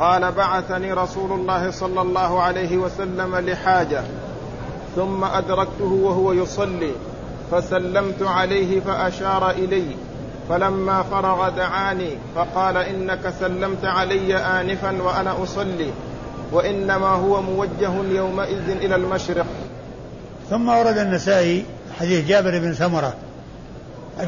[0.01, 4.03] قال بعثني رسول الله صلى الله عليه وسلم لحاجة
[4.97, 6.93] ثم أدركته وهو يصلي
[7.51, 9.87] فسلمت عليه فأشار إلي
[10.49, 15.91] فلما فرغ دعاني فقال إنك سلمت علي آنفا وأنا أصلي
[16.53, 19.47] وإنما هو موجه يومئذ إلى المشرق.
[20.51, 21.65] ثم ورد النسائي
[22.01, 23.15] حديث جابر بن سمرة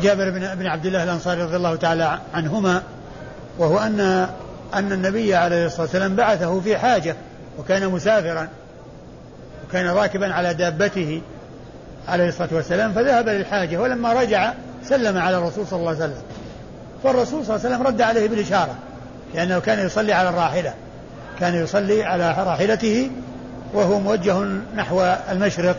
[0.02, 2.82] جابر بن عبد الله الأنصاري رضي الله تعالى عنهما
[3.58, 4.28] وهو أن
[4.78, 7.16] أن النبي عليه الصلاة والسلام بعثه في حاجة
[7.58, 8.48] وكان مسافرا
[9.68, 11.22] وكان راكبا على دابته
[12.08, 14.52] عليه الصلاة والسلام فذهب للحاجة ولما رجع
[14.84, 16.22] سلم على الرسول صلى الله عليه وسلم.
[17.04, 18.74] فالرسول صلى الله عليه وسلم رد عليه بالإشارة
[19.34, 20.74] لأنه كان يصلي على الراحلة
[21.40, 23.10] كان يصلي على راحلته
[23.74, 24.38] وهو موجه
[24.76, 25.76] نحو المشرق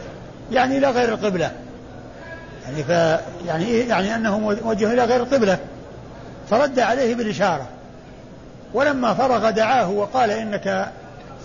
[0.52, 1.52] يعني إلى غير القبلة.
[2.66, 2.90] يعني ف
[3.48, 5.58] يعني إيه؟ يعني أنه موجه إلى غير القبلة.
[6.50, 7.68] فرد عليه بالإشارة.
[8.74, 10.92] ولما فرغ دعاه وقال إنك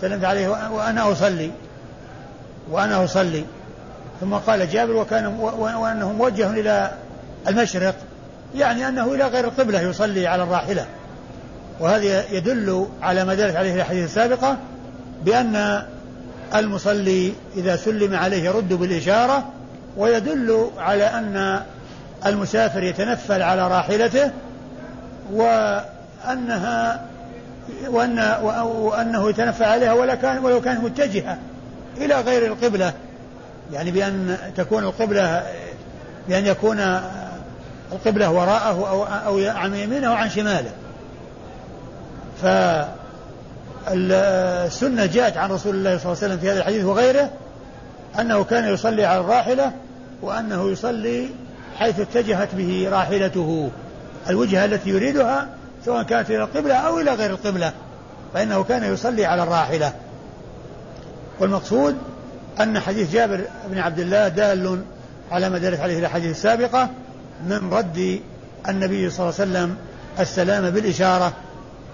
[0.00, 1.50] سلمت عليه وأنا أصلي
[2.70, 3.44] وأنا أصلي.
[4.20, 6.90] ثم قال جابر وكان وأنه موجه إلى
[7.48, 7.94] المشرق
[8.54, 10.86] يعني أنه إلى غير القبلة يصلي على الراحلة.
[11.80, 14.56] وهذا يدل على ما دلت عليه الأحاديث السابقة
[15.24, 15.82] بأن
[16.54, 19.48] المصلي إذا سلم عليه يرد بالإشارة
[19.96, 21.60] ويدل على أن
[22.26, 24.30] المسافر يتنفل على راحلته
[25.32, 27.04] وأنها
[27.88, 28.18] وأن
[28.64, 31.38] وأنه يتنفل عليها ولا كان ولو كانت متجهة
[31.96, 32.92] إلى غير القبلة.
[33.72, 35.42] يعني بأن تكون القبلة
[36.28, 37.00] بأن يكون
[37.92, 40.70] القبلة وراءه أو أو عن يمينه أو عن شماله.
[43.86, 47.30] فالسنة جاءت عن رسول الله صلى الله عليه وسلم في هذا الحديث وغيره
[48.20, 49.72] أنه كان يصلي على الراحلة
[50.22, 51.28] وأنه يصلي
[51.76, 53.70] حيث اتجهت به راحلته.
[54.28, 55.48] الوجهة التي يريدها
[55.84, 57.72] سواء كانت إلى القبلة أو إلى غير القبلة
[58.34, 59.92] فإنه كان يصلي على الراحلة.
[61.40, 61.96] والمقصود
[62.60, 64.82] أن حديث جابر بن عبد الله دال
[65.30, 66.88] على ما دلت عليه الأحاديث السابقة
[67.46, 68.20] من رد
[68.68, 69.76] النبي صلى الله عليه وسلم
[70.18, 71.32] السلام بالإشارة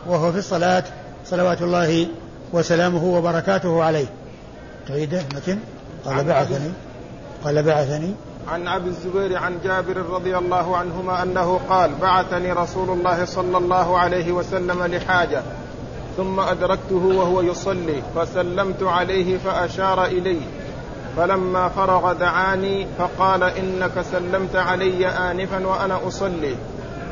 [0.07, 0.85] وهو في الصلاة
[1.27, 2.07] صلوات الله
[2.53, 4.07] وسلامه وبركاته عليه.
[4.89, 5.59] تعيده متن؟
[6.05, 6.71] قال بعثني.
[7.45, 8.15] قال بعثني.
[8.49, 13.99] عن أبي الزبير عن جابر رضي الله عنهما أنه قال بعثني رسول الله صلى الله
[13.99, 15.43] عليه وسلم لحاجة
[16.17, 20.41] ثم أدركته وهو يصلي فسلمت عليه فأشار الي
[21.17, 26.55] فلما فرغ دعاني فقال إنك سلمت علي انفا وأنا أصلي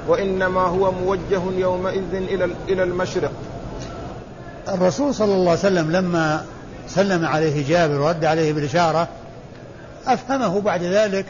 [0.09, 3.33] وإنما هو موجه يومئذ إلى إلى المشرق.
[4.69, 6.45] الرسول صلى الله عليه وسلم لما
[6.87, 9.09] سلم عليه جابر ورد عليه بالإشارة
[10.07, 11.27] أفهمه بعد ذلك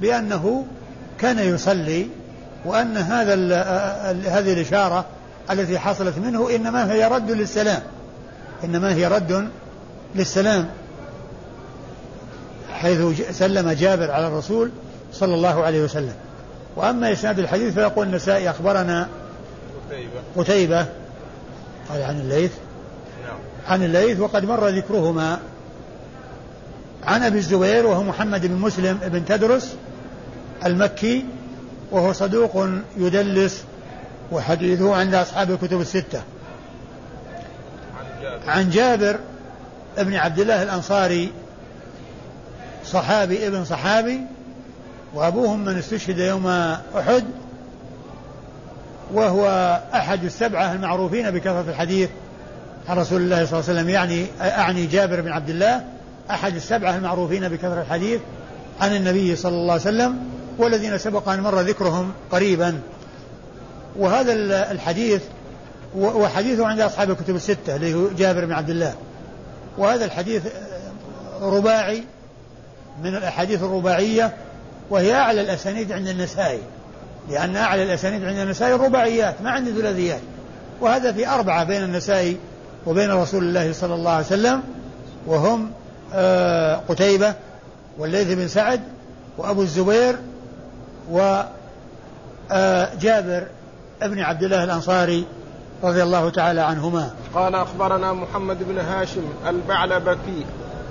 [0.00, 0.66] بأنه
[1.18, 2.06] كان يصلي
[2.64, 3.34] وأن هذا
[4.38, 5.04] هذه الإشارة
[5.50, 7.82] التي حصلت منه إنما هي رد للسلام.
[8.64, 9.48] إنما هي رد
[10.14, 10.68] للسلام.
[12.72, 14.70] حيث سلم جابر على الرسول
[15.12, 16.14] صلى الله عليه وسلم.
[16.76, 19.08] وأما إسناد الحديث فيقول النسائي أخبرنا
[19.90, 20.20] قتيبة.
[20.36, 20.86] قتيبة
[21.88, 22.52] قال عن الليث.
[23.26, 23.38] نعم.
[23.68, 25.38] عن الليث وقد مر ذكرهما.
[27.06, 29.76] عن أبي الزبير وهو محمد بن مسلم بن تدرس
[30.66, 31.24] المكي
[31.90, 33.64] وهو صدوق يدلس
[34.32, 36.22] وحديثه عند أصحاب الكتب الستة.
[38.46, 39.18] عن جابر
[39.98, 41.32] بن عبد الله الأنصاري
[42.84, 44.20] صحابي ابن صحابي
[45.14, 46.46] وأبوهم من استشهد يوم
[46.96, 47.24] أحد
[49.12, 52.10] وهو أحد السبعة المعروفين بكثرة الحديث
[52.88, 55.84] عن رسول الله صلى الله عليه وسلم يعني أعني جابر بن عبد الله
[56.30, 58.20] أحد السبعة المعروفين بكثرة الحديث
[58.80, 60.18] عن النبي صلى الله عليه وسلم
[60.58, 62.80] والذين سبق أن مر ذكرهم قريبا.
[63.96, 64.32] وهذا
[64.72, 65.22] الحديث
[65.96, 68.94] وحديثه عند أصحاب الكتب الستة اللي هو جابر بن عبد الله.
[69.78, 70.42] وهذا الحديث
[71.42, 72.04] رباعي
[73.02, 74.36] من الأحاديث الرباعية
[74.90, 76.60] وهي أعلى الأسانيد عند النسائي.
[77.30, 80.20] لأن أعلى الأسانيد عند النسائي الرباعيات ما عند ثلاثيات.
[80.80, 82.36] وهذا في أربعة بين النسائي
[82.86, 84.62] وبين رسول الله صلى الله عليه وسلم
[85.26, 85.70] وهم
[86.88, 87.34] قتيبة
[87.98, 88.80] والليث بن سعد
[89.38, 90.16] وأبو الزبير
[91.10, 91.42] وجابر
[92.52, 93.46] آه،
[94.02, 95.26] ابن عبد الله الأنصاري
[95.82, 97.10] رضي الله تعالى عنهما.
[97.34, 100.46] قال أخبرنا محمد بن هاشم البعلبكي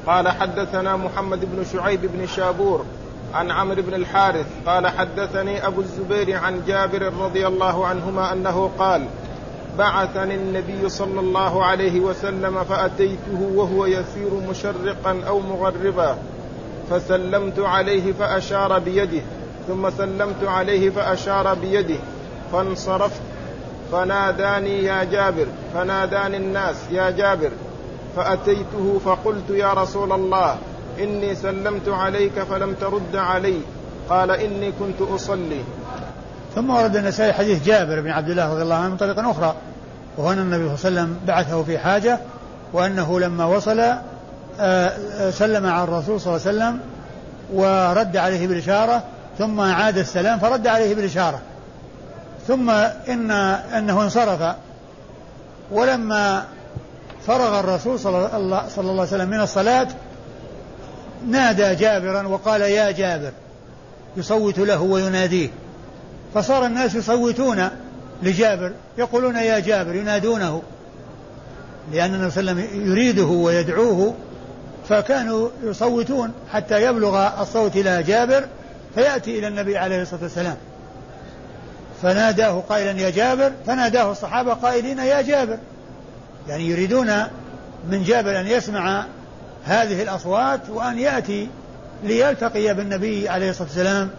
[0.07, 2.85] قال حدثنا محمد بن شعيب بن شابور
[3.33, 9.05] عن عمرو بن الحارث قال حدثني أبو الزبير عن جابر رضي الله عنهما أنه قال
[9.77, 16.17] بعثني النبي صلى الله عليه وسلم فأتيته وهو يسير مشرقا أو مغربا
[16.89, 19.21] فسلمت عليه فأشار بيده
[19.67, 21.99] ثم سلمت عليه فأشار بيده
[22.51, 23.21] فانصرفت
[23.91, 27.51] فناداني يا جابر فناداني الناس يا جابر
[28.15, 30.57] فأتيته فقلت يا رسول الله
[30.99, 33.57] إني سلمت عليك فلم ترد علي
[34.09, 35.63] قال إني كنت أصلي.
[36.55, 39.55] ثم ورد النسائي حديث جابر بن عبد الله رضي الله عنه من طريق أخرى
[40.17, 42.19] وهو أن النبي صلى الله عليه وسلم بعثه في حاجة
[42.73, 44.01] وأنه لما وصل آه،
[44.59, 46.79] آه، سلم على الرسول صلى الله عليه وسلم
[47.53, 49.03] ورد عليه بالإشارة
[49.37, 51.41] ثم عاد السلام فرد عليه بالإشارة.
[52.47, 52.69] ثم
[53.09, 54.55] إن أنه انصرف.
[55.71, 56.43] ولما
[57.27, 59.87] فرغ الرسول صلى الله, صلى الله عليه وسلم من الصلاة
[61.27, 63.31] نادى جابرا وقال يا جابر
[64.17, 65.49] يصوت له ويناديه.
[66.33, 67.69] فصار الناس يصوتون
[68.23, 70.61] لجابر يقولون يا جابر ينادونه
[71.91, 74.15] لأن النبي صلى الله عليه وسلم يريده ويدعوه
[74.89, 78.45] فكانوا يصوتون حتى يبلغ الصوت إلى جابر
[78.95, 80.57] فيأتي إلى النبي عليه الصلاة والسلام.
[82.01, 85.57] فناداه قائلا يا جابر فناداه الصحابة قائلين يا جابر.
[86.47, 87.07] يعني يريدون
[87.89, 89.05] من جابر أن يسمع
[89.65, 91.47] هذه الأصوات وأن يأتي
[92.03, 94.09] ليلتقي بالنبي عليه الصلاة والسلام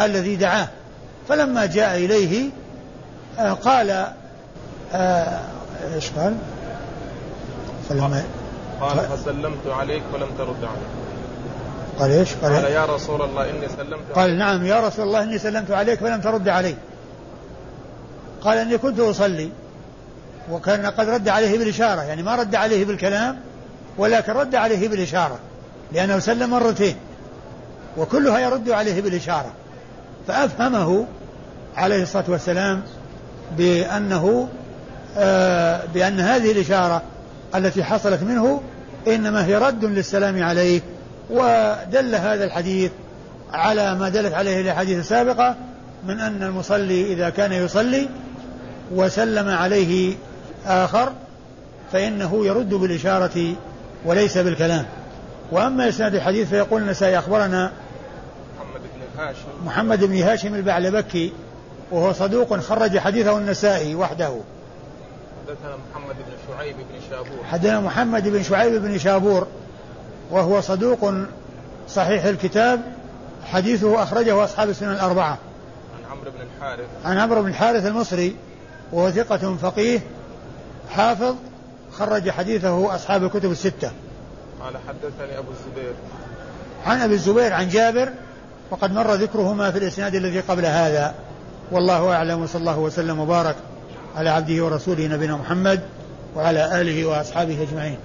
[0.00, 0.68] الذي دعاه.
[1.28, 2.50] فلما جاء إليه
[3.38, 4.06] آه قال
[4.94, 5.40] آه
[5.94, 6.36] إيش قال؟
[7.88, 8.24] فلما
[8.80, 11.00] قال فسلمت عليك فلم ترد علي.
[11.98, 15.38] قال إيش؟ قال, قال يا رسول الله إني سلمت قال نعم يا رسول الله إني
[15.38, 16.74] سلمت عليك فلم ترد علي.
[18.42, 19.50] قال إني كنت أصلي.
[20.50, 23.40] وكان قد رد عليه بالإشارة يعني ما رد عليه بالكلام
[23.98, 25.38] ولكن رد عليه بالإشارة
[25.92, 26.96] لأنه سلم مرتين
[27.96, 29.52] وكلها يرد عليه بالإشارة.
[30.26, 31.06] فأفهمه
[31.76, 32.82] عليه الصلاة والسلام
[33.58, 34.48] بأنه
[35.18, 37.02] آه بأن هذه الإشارة
[37.54, 38.60] التي حصلت منه
[39.08, 40.80] إنما هي رد للسلام عليه
[41.30, 42.90] ودل هذا الحديث
[43.52, 45.56] على ما دلت عليه الأحاديث السابقة
[46.06, 48.08] من أن المصلي إذا كان يصلي
[48.92, 50.14] وسلم عليه
[50.66, 51.12] آخر
[51.92, 53.54] فإنه يرد بالإشارة
[54.04, 54.86] وليس بالكلام.
[55.52, 57.72] وأما إسناد الحديث فيقول النسائي أخبرنا
[59.20, 59.66] هاشم.
[59.66, 61.32] محمد بن هاشم البعلبكي
[61.90, 64.40] وهو صدوق خرج حديثه النسائي وحده.
[65.46, 67.44] حدثنا محمد بن شعيب بن شابور.
[67.44, 69.46] حدثنا محمد بن شعيب بن شابور
[70.30, 71.12] وهو صدوق
[71.88, 72.80] صحيح الكتاب
[73.44, 75.38] حديثه أخرجه أصحاب السنن الأربعة.
[75.98, 76.88] عن عمرو بن الحارث.
[77.04, 78.36] عن عمرو بن الحارث المصري
[78.92, 80.00] وهو ثقة فقيه
[80.90, 81.34] حافظ
[81.92, 83.90] خرج حديثه أصحاب الكتب الستة.
[84.60, 85.92] قال حدثني أبو الزبير.
[86.86, 88.12] عن أبي الزبير عن جابر
[88.70, 91.14] وقد مر ذكرهما في الإسناد الذي قبل هذا.
[91.72, 93.56] والله أعلم وصلى الله وسلم وبارك
[94.16, 95.80] على عبده ورسوله نبينا محمد
[96.36, 97.98] وعلى آله وأصحابه أجمعين.